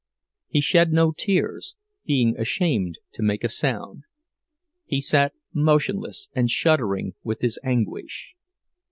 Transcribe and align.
He 0.47 0.61
shed 0.61 0.91
no 0.91 1.11
tears, 1.11 1.75
being 2.05 2.35
ashamed 2.39 2.97
to 3.13 3.21
make 3.21 3.43
a 3.43 3.49
sound; 3.49 4.01
he 4.83 4.99
sat 4.99 5.33
motionless 5.53 6.27
and 6.33 6.49
shuddering 6.49 7.13
with 7.23 7.41
his 7.41 7.59
anguish. 7.63 8.33